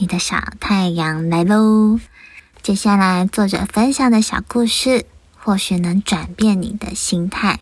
[0.00, 2.00] 你的小太阳来喽！
[2.62, 5.04] 接下来，作者分享的小故事
[5.36, 7.58] 或许能转变你的心态。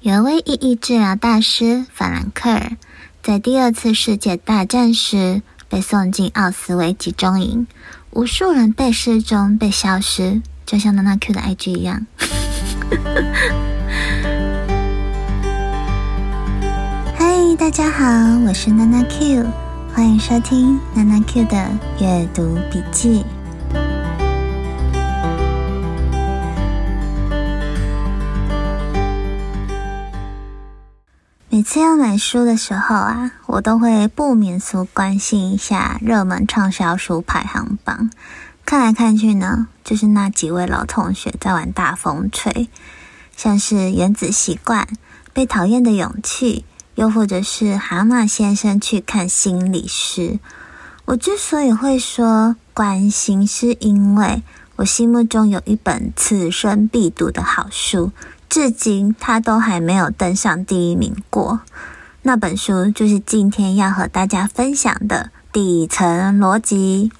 [0.00, 2.76] 有一位意义治疗大师法兰克尔，
[3.24, 7.66] 在第二次世界大战时被送进奥斯维集中营，
[8.12, 12.06] 无数人被失踪、被消失，就像娜娜 Q 的 IG 一样。
[17.18, 18.04] 嗨，大家好，
[18.46, 19.67] 我是娜娜 Q。
[19.98, 23.24] 欢迎收听娜娜 Q 的阅读笔记。
[31.48, 38.08] 每次要买书的时候啊，我都会不免俗关心一下热门畅销书排行榜。
[38.64, 42.68] 看来看去呢，就是那几位老同学在玩大风吹，
[43.36, 44.84] 像是《原子习惯》
[45.32, 46.64] 《被讨厌的勇气》。
[46.98, 50.40] 又或者是蛤蟆先生去看心理师。
[51.04, 54.42] 我之所以会说关心，是因为
[54.74, 58.10] 我心目中有一本此生必读的好书，
[58.48, 61.60] 至今它都还没有登上第一名过。
[62.22, 67.12] 那本书就是今天要和大家分享的《底层逻辑》。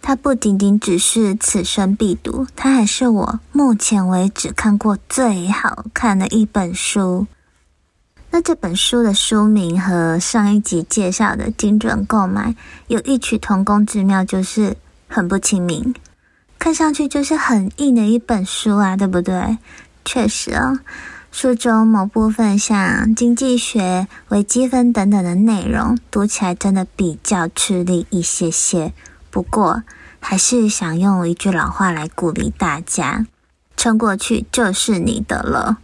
[0.00, 7.26] 它不仅仅只是此生必读，它还是我目前为止看过最好看的一本书。
[8.34, 12.56] 那这本书的书名和上一集介绍的精准购买
[12.88, 15.94] 有异曲同工之妙，就是很不亲民，
[16.58, 19.58] 看上去就是很硬的一本书啊，对不对？
[20.04, 20.80] 确实哦，
[21.30, 28.92] 书中某部分像经济学、微积分等等的内容，读起来真的比较吃力一些些。
[29.30, 29.84] 不过，
[30.18, 33.26] 还是想用一句老话来鼓励大家：
[33.76, 35.78] 撑过去就是你的了。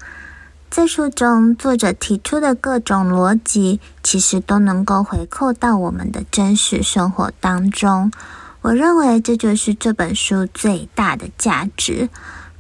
[0.71, 8.13] 在书中，作者提出的各种逻辑，其实都能够回扣到我们的真实生活当中。
[8.61, 12.09] 我认为这就是这本书最大的价值。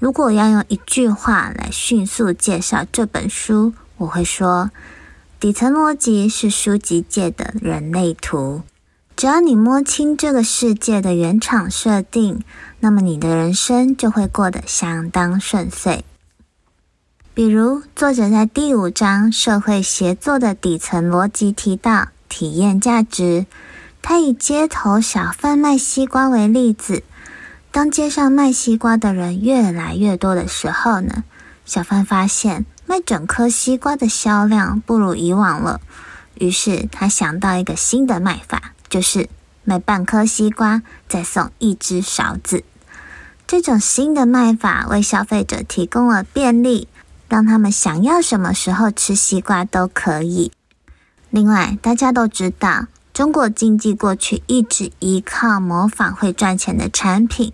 [0.01, 4.73] 如果要用一句话来迅速介绍这本书，我会说：
[5.39, 8.63] 底层逻辑是书籍界的人类图。
[9.15, 12.43] 只要你摸清这个世界的原厂设定，
[12.81, 16.05] 那么你的人生就会过得相当顺遂。
[17.33, 23.47] 比如，作者在第五章“社会协作的底层逻辑”提到体验价值。
[24.03, 27.05] 他以街头小贩卖西瓜为例子：
[27.71, 31.23] 当街上卖西瓜的人越来越多的时候呢，
[31.65, 35.81] 小贩发现卖整颗西瓜的销量不如以往了。
[36.35, 39.29] 于是他想到一个新的卖法，就是
[39.63, 42.65] 卖半颗西瓜再送一只勺子。
[43.47, 46.89] 这种新的卖法为消费者提供了便利。
[47.31, 50.51] 让他们想要什么时候吃西瓜都可以。
[51.31, 57.53] 另外，大家都知道，中国经济过去一直依靠模仿会赚钱的产品，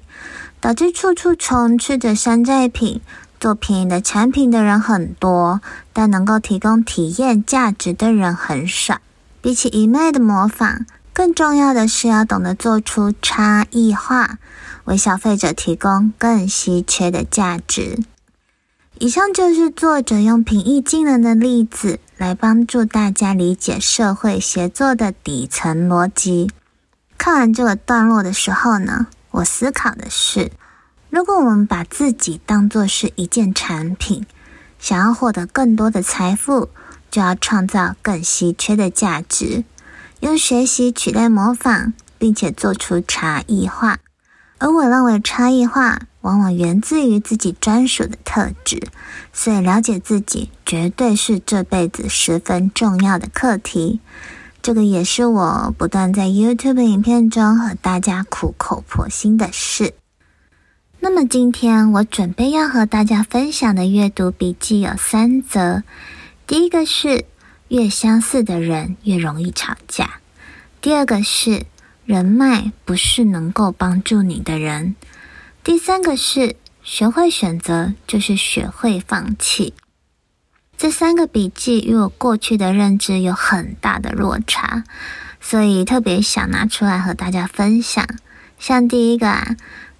[0.61, 3.03] 导致处处充斥着山寨品。
[3.39, 5.61] 做便宜的产品的人很多，
[5.93, 8.97] 但能够提供体验价值的人很少。
[9.43, 14.39] 比起一昧的模仿，更重要的是要懂得做出差异化，
[14.87, 17.99] 为消费者提供更稀缺的价值。
[18.99, 26.51] 以上就是作者用平易近人的例子来帮助大家理解社会协作的底层逻辑。
[27.19, 30.51] 看完这个段落的时候呢，我思考的是：
[31.11, 34.25] 如果我们把自己当作是一件产品，
[34.79, 36.71] 想要获得更多的财富，
[37.11, 39.65] 就要创造更稀缺的价值，
[40.21, 43.99] 用学习取代模仿，并且做出差异化。
[44.57, 46.01] 而我认为差异化。
[46.27, 48.83] 往往源自于自己专属的特质，
[49.33, 54.01] 所以了解自己绝对是这辈子十分重要的课题。
[54.61, 59.95] 这个也是我不断在 YouTube 影片中和大家苦口婆心的事。
[60.99, 65.85] 那么今天我准备要和大家分享的阅读笔记有三则。
[66.49, 67.25] 第一个是
[67.69, 70.07] 越相似的人越容易吵架；
[70.81, 71.67] 第二个是
[72.05, 74.97] 人脉不是能够帮助你的人。
[75.67, 76.55] 第三个是
[76.85, 79.75] 学会选择，就是学会放弃。
[80.79, 84.85] 这三个笔记与我过去的认知有很大的落差，
[85.41, 88.07] 所以特别想拿出来和大家分享。
[88.61, 89.57] 像第一个啊，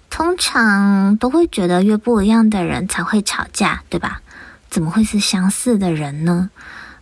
[0.09, 4.21] 通常都会觉得越不一样的人才会吵架，对吧？
[4.69, 6.49] 怎么会是相似的人呢？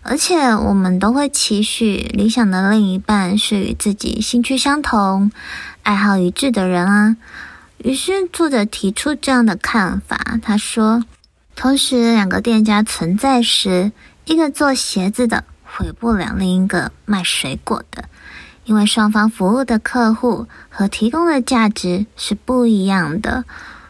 [0.01, 5.31] 而且我们都会期许理想的另一半是与自己兴趣相同、
[5.83, 7.15] 爱好一致的人啊。
[7.79, 11.03] 于是作者提出这样的看法，他说
[11.55, 13.91] ：“同时两个店家存在时，
[14.25, 18.03] 一个做鞋子的毁不了另一个卖水果的；
[18.63, 23.43] 因为双方服务的客户和提供的价值是不一样的，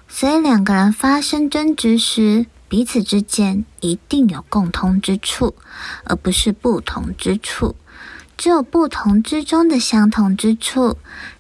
[0.10, 5.56] 所以两个人发生争执时，彼此之间一定有共通之处，
[6.04, 7.76] 而不是不同之处。
[8.38, 10.98] 只有不同之中的相同之处，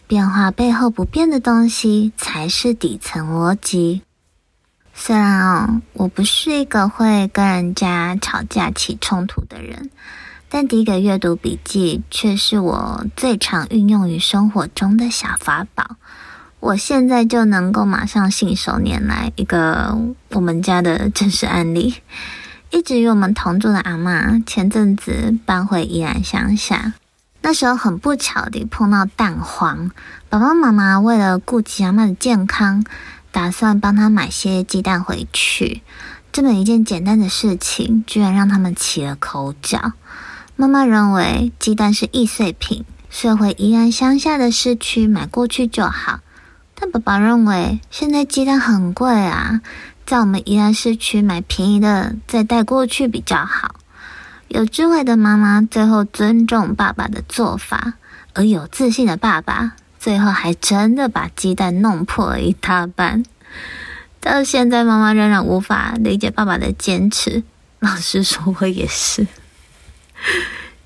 [0.07, 4.01] 变化背后不变的东西才是底层逻辑。
[4.93, 9.89] 虽然哦，我不是一个会跟人家吵架起冲突的人，
[10.47, 15.97] 但第一个阅读笔记却是我最常运用于生活中的小法宝。
[16.59, 19.97] 我现在就能够马上信手拈来一个
[20.29, 21.95] 我们家的真实案例。
[22.71, 26.93] 一直与我们同住的阿妈，前阵子搬回宜兰乡下，
[27.45, 29.91] 那时候很不巧地碰到蛋黄，
[30.29, 32.83] 爸爸妈妈为了顾及阿妈的健康。
[33.31, 35.83] 打算帮她买些鸡蛋回去，
[36.31, 39.93] 这么一件简单的事情，居然让他们起了口角。
[40.55, 46.21] 妈妈认为鸡蛋是易碎品，所以回宜安乡下的市区买过去就好。
[46.73, 49.61] 但爸爸认为现在鸡蛋很贵啊，
[50.03, 53.75] 在我们宜安市区买便宜的再带过去比较好。
[54.55, 57.95] 有智慧的妈妈最后尊重爸爸的做法，
[58.33, 59.73] 而有自信的爸爸。
[59.99, 63.25] 最后还真的把鸡蛋弄破了一大半，
[64.21, 67.43] 到现在妈妈仍然无法理解爸爸的坚持。
[67.79, 69.27] 老实说，我也是。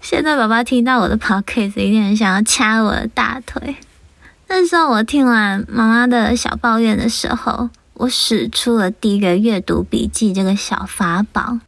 [0.01, 3.75] 现在爸爸听到我的 podcast，一定很想要掐我的大腿。
[4.47, 11.59] 那时候我听完妈妈的小抱怨的时候，我使出了第一个阅读笔记这个小法宝。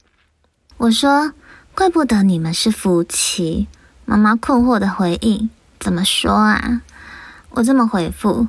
[0.78, 1.34] 我说
[1.76, 3.68] ：“怪不得你们是夫妻。”
[4.06, 6.82] 妈妈困惑的回应：“怎么说啊？”
[7.52, 8.44] 我这么回复：《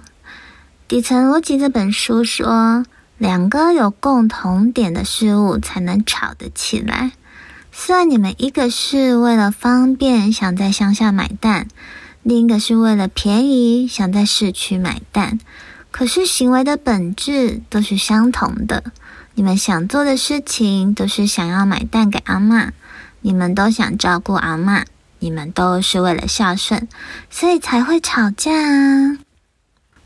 [0.89, 2.85] 底层逻辑》这本书说，
[3.19, 7.13] 两个有共同点的事物才能吵得起来。
[7.71, 11.69] 虽然你们一个是为了方便想在乡下买蛋，
[12.23, 15.39] 另一个是为了便宜想在市区买蛋，
[15.91, 18.85] 可是行为的本质都是相同的。
[19.35, 22.73] 你们想做的事情都是想要买蛋给阿妈，
[23.23, 24.85] 你们都想照顾阿妈。
[25.25, 26.89] 你们都是为了孝顺，
[27.31, 29.19] 所以才会吵架啊！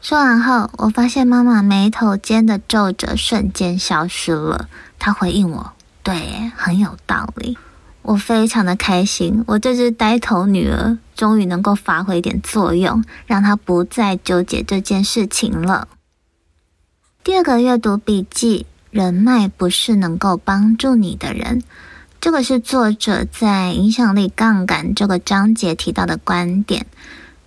[0.03, 4.69] 说完后，我发现妈妈眉头间的皱褶瞬间消失了。
[4.99, 5.73] 她回应我
[6.05, 7.57] ：“对，很有道理。”
[8.03, 15.89] 我非常的开心，我这只呆头女儿终于能够发挥点作用，让她不再纠结这件事情了。
[17.25, 21.63] 第二个阅读笔记：人脉不是能够帮助你的人。
[22.27, 26.85] 这个是作者在影响力杠杆这个章节提到的观点。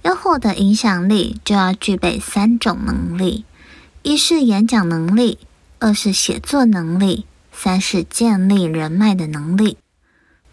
[0.03, 3.43] 要获得影响力，就要具备三种能力：
[4.03, 5.37] 一是演讲能力，
[5.79, 9.77] 二是写作能力，三是建立人脉的能力。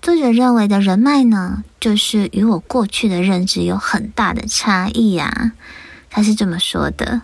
[0.03, 5.53] 作者认为的人脉呢，就是与我过去的认知有很大的差异啊。
[6.11, 7.23] 他是这么说的：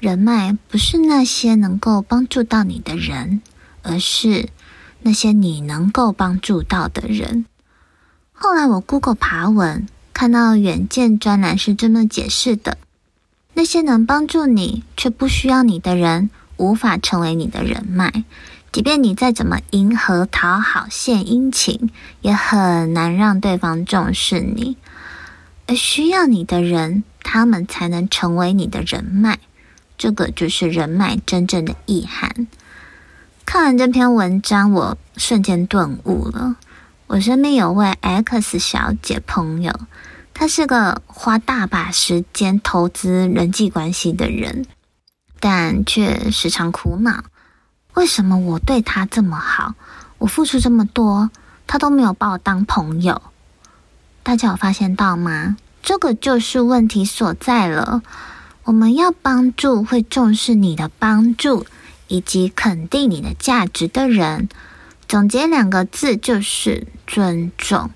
[0.00, 3.40] 人脉不是那些能够帮助到你的人，
[3.80, 4.50] 而是。
[5.02, 7.44] 那些你能够帮助到的人。
[8.32, 12.78] 后来我 Google 爬文，看到远见专栏是这么解释的：
[13.54, 18.24] 那些能帮助你却不需要你的人，无法成为你的人脉。
[18.72, 21.90] 即便你再怎么迎合、讨好、献殷勤，
[22.22, 24.76] 也很难让对方重视你。
[25.66, 29.38] 而需要你的人，他们才能成为你的人脉。
[29.98, 32.48] 这个就是人脉真正的意涵。
[33.52, 36.56] 看完这篇文章，我瞬间顿悟了。
[37.06, 39.70] 我身边有位 X 小姐朋友，
[40.32, 44.64] 她是个花大把时间投资人际关系的人，
[45.38, 47.24] 但却时常苦恼：
[47.92, 49.74] 为什么我对她这么好，
[50.16, 51.28] 我付出这么多，
[51.66, 53.20] 她都没有把我当朋友？
[54.22, 55.58] 大家有发现到吗？
[55.82, 58.00] 这个就是问题所在了。
[58.64, 61.66] 我们要帮助会重视你的帮助。
[62.12, 64.50] 以及肯定你的价值的人，
[65.08, 67.90] 总结两个字就是尊重。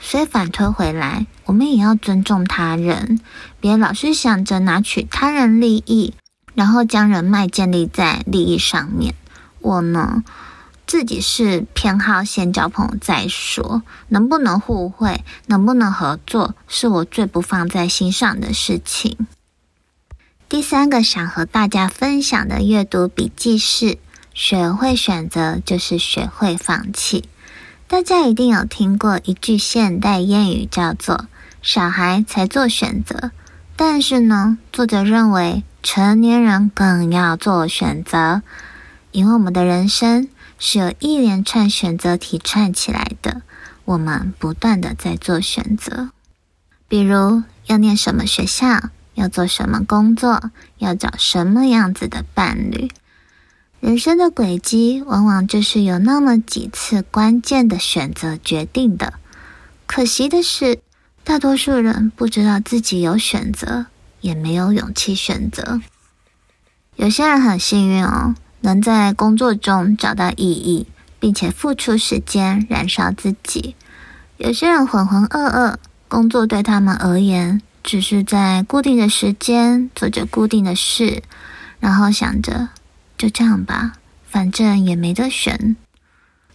[0.00, 3.20] 所以反推回来，我们也要尊重他人，
[3.60, 6.12] 别老是想着拿取他人利益，
[6.56, 9.14] 然后将人脉建立在利益上面。
[9.60, 10.24] 我呢，
[10.84, 19.28] 自己是偏好先交朋友再说，能不能互惠，能不能合作，是我最不放在心上的事情。
[20.52, 23.96] 第三个想和大家分享的阅读笔记是：
[24.34, 27.24] 学会选择就是学会放弃。
[27.88, 31.26] 大家一定有听过一句现代谚语，叫做
[31.62, 33.30] “小孩才做选择”，
[33.76, 38.42] 但是呢，作者认为成年人更要做选择，
[39.10, 40.28] 因为我们的人生
[40.58, 43.40] 是由一连串选择题串起来的，
[43.86, 46.10] 我们不断的在做选择。
[46.86, 52.90] 比如要念什么学校，要做什么工作，要找什么样子的伴侣。
[53.80, 59.14] 人生的轨迹往往就是有那么几次关键的选择决定的。
[59.86, 60.78] 可惜的是，
[61.24, 63.86] 大多数人不知道自己有选择，
[64.20, 65.80] 也没有勇气选择。
[66.96, 70.86] 有些人很幸运哦，能在工作中找到意义，
[71.18, 73.74] 并且付出时间燃烧自己；
[74.36, 75.74] 有些人浑浑噩噩，
[76.06, 81.22] 工作对他们而言只是在固定的时间做着固定的事，
[81.80, 82.68] 然后想着。
[83.18, 83.92] 就这样吧，
[84.28, 85.76] 反正也没得选。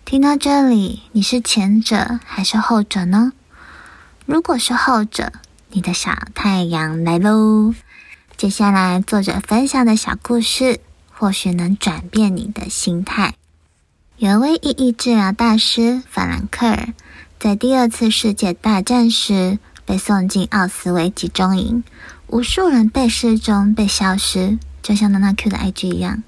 [0.03, 3.31] 听到这里，你是前者还是后者呢？
[4.25, 5.31] 如果是后者，
[5.69, 7.73] 你的小太阳来喽。
[8.35, 10.81] 接下来，作者分享的小故事
[11.13, 13.35] 或许能转变你的心态。
[14.17, 16.93] 有一位意义治疗大师法兰克尔，
[17.39, 21.81] 在第二次世界大战时被送进奥斯维集中营，
[22.27, 24.59] 无数人被失踪、被消失。
[24.83, 26.23] 就像娜娜 Q 的 IG 一样，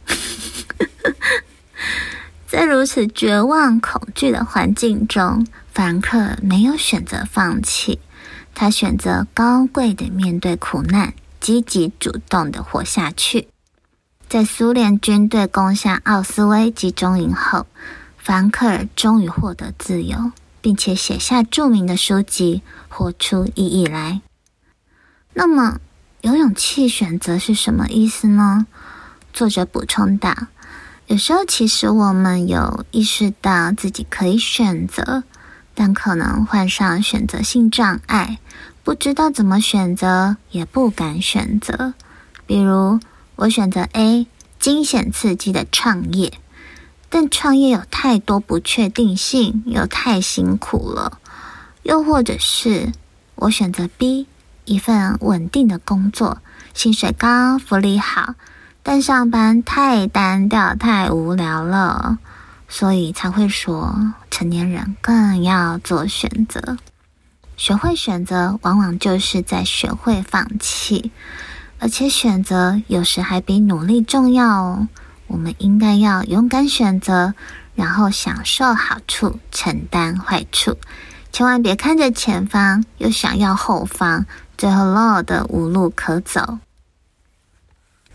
[2.47, 7.99] 在如此绝望、恐惧的环境中，凡克没有选择放弃，
[8.55, 13.49] 他选择高贵的面对苦难，积极主动的活下去。
[14.29, 17.67] 在苏联军队攻下奥斯威集中营后，
[18.17, 22.61] 凡克尔终于获得自由，并且写下著名的书籍
[22.93, 24.21] 《活出意义来》。
[25.33, 25.79] 那么，
[26.21, 28.65] 有勇气选择是什么意思呢？
[29.31, 30.35] 作者补充道
[31.07, 35.23] ：“有时候其实我们有意识到自己可以选择，
[35.73, 38.39] 但可能患上选择性障碍，
[38.83, 41.93] 不知道怎么选择，也不敢选择。
[42.45, 42.99] 比如，
[43.35, 44.27] 我选择 A，
[44.59, 46.33] 惊险刺激的创业，
[47.09, 51.17] 但创业有太多不确定性，又太辛苦了；
[51.83, 52.91] 又或者是
[53.35, 54.27] 我选择 B。”
[54.65, 56.43] 一份稳定的工作，
[56.75, 58.35] 薪水高，福利好，
[58.83, 62.19] 但上班太单调、太无聊了，
[62.67, 66.77] 所以才会说成年人更要做选择。
[67.57, 71.11] 学会选择，往往就是在学会放弃，
[71.79, 74.87] 而且选择有时还比努力重要哦。
[75.29, 77.33] 我们应该要勇敢选择，
[77.75, 80.77] 然后享受好处，承担坏处，
[81.31, 84.25] 千万别看着前方又想要后方。
[84.57, 86.59] 最后落的无路可走。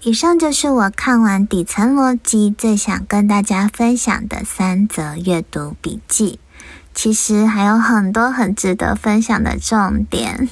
[0.02, 6.38] 以上就是我看完底层逻辑最想跟大家分享的三则阅读笔记。
[6.92, 10.50] 其实还有很多很值得分享的重点，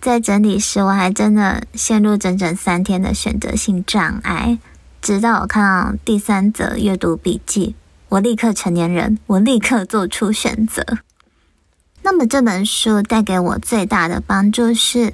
[0.00, 4.58] 在整理时我还真的陷入整整三天的选择性障碍。
[5.02, 7.74] 直到我看到第三则阅读笔记，
[8.08, 10.86] 我立刻成年人，我立刻做出选择。
[12.02, 15.12] 那么这本书带给我最大的帮助是，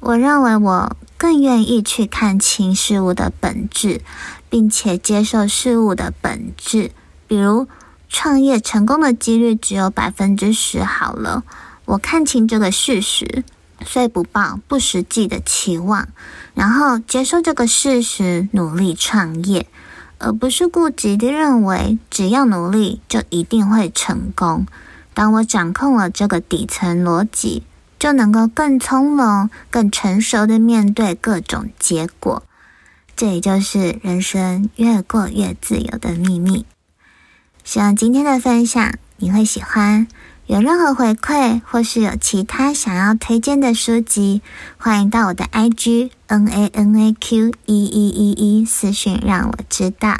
[0.00, 4.00] 我认为我更愿意去看清事物的本质，
[4.48, 6.90] 并且接受事物的本质。
[7.28, 7.68] 比如
[8.08, 11.44] 创业成功的几率只有百分之十，好了，
[11.84, 13.44] 我看清这个事实，
[13.84, 16.08] 所以不抱不实际的期望，
[16.54, 19.66] 然后接受这个事实，努力创业，
[20.18, 24.66] 而不是固执的认为只要努力就一定会成功。
[25.14, 27.64] 当我掌控了这个底层逻辑，
[27.98, 32.42] 就能够更从容、更成熟的面对各种结果。
[33.16, 36.64] 这也就是人生越过越自由的秘密。
[37.64, 40.06] 希望今天的分享你会喜欢。
[40.50, 44.42] 有任何回馈，或是有其他想要推荐的书籍，
[44.78, 50.16] 欢迎到我的 IG N A N A Q 一一一一私讯让我知道。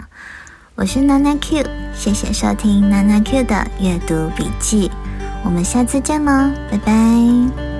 [0.76, 1.64] 我是娜娜 Q，
[1.96, 4.88] 谢谢收听娜娜 Q 的阅读笔记，
[5.44, 7.79] 我们下次见喽，拜拜。